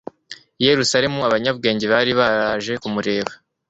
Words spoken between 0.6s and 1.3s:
I Yerusalemu,